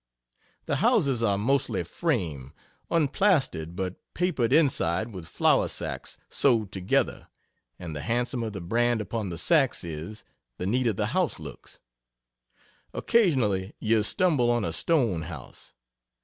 The 0.65 0.77
houses 0.77 1.21
are 1.21 1.37
mostly 1.37 1.83
frame, 1.83 2.53
unplastered, 2.89 3.75
but 3.75 3.97
"papered" 4.15 4.51
inside 4.51 5.13
with 5.13 5.27
flour 5.27 5.67
sacks 5.67 6.17
sewed 6.27 6.71
together, 6.71 7.27
and 7.77 7.95
the 7.95 8.01
handsomer 8.01 8.49
the 8.49 8.61
"brand" 8.61 8.99
upon 8.99 9.29
the 9.29 9.37
sacks 9.37 9.83
is, 9.83 10.23
the 10.57 10.65
neater 10.65 10.93
the 10.93 11.05
house 11.13 11.37
looks. 11.37 11.79
Occasionally, 12.95 13.73
you 13.79 14.01
stumble 14.01 14.49
on 14.49 14.65
a 14.65 14.73
stone 14.73 15.21
house. 15.21 15.75